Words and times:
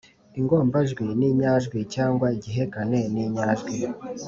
ingombajwi 0.39 1.01
n’inyajwi 1.19 1.77
cyangwa 1.93 2.27
igihekane 2.35 2.99
n’inyajwi 3.13 3.73